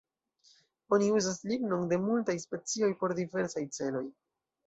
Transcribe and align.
Oni 0.95 1.09
uzas 1.17 1.37
lignon 1.51 1.83
de 1.91 1.99
multaj 2.07 2.35
specioj 2.45 2.91
por 3.03 3.15
diversaj 3.21 3.67
celoj. 3.79 4.05